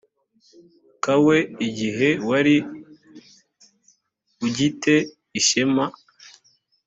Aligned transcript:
kawe 1.03 1.37
igihe 1.67 2.09
wari 2.29 2.55
ugi 4.45 4.69
te 4.81 4.95
ishema 5.39 5.85